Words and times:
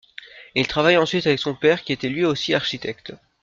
Il 0.55 0.65
travaille 0.67 0.97
ensuite 0.97 1.27
avec 1.27 1.37
son 1.37 1.53
père, 1.53 1.83
qui 1.83 1.93
était 1.93 2.09
lui 2.09 2.25
aussi 2.25 2.55
architecte. 2.55 3.13